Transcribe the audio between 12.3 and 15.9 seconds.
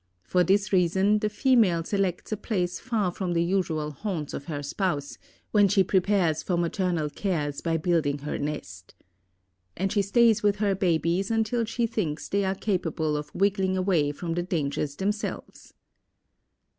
are capable of wiggling away from dangers themselves.